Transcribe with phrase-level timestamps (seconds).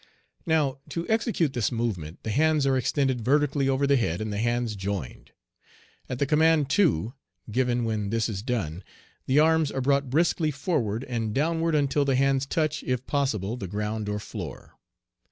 [0.47, 4.39] Now to execute this movement the hands are extended vertically over the head and the
[4.39, 5.29] hands joined.
[6.09, 7.13] At the command "Two!"
[7.51, 8.83] given when this is done,
[9.27, 13.67] the arms are brought briskly forward and downward until the hands touch if possible the
[13.67, 14.75] ground or floor.